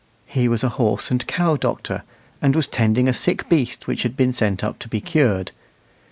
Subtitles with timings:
[0.25, 2.01] He was a horse and cow doctor,
[2.41, 5.51] and was tending a sick beast which had been sent up to be cured.